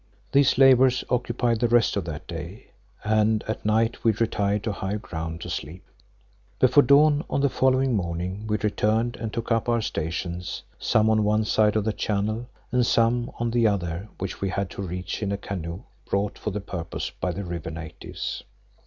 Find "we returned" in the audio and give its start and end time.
8.47-9.15